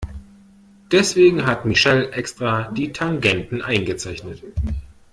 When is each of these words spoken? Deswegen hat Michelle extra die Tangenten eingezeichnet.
Deswegen 0.91 1.45
hat 1.45 1.65
Michelle 1.65 2.09
extra 2.11 2.71
die 2.71 2.91
Tangenten 2.91 3.61
eingezeichnet. 3.61 4.41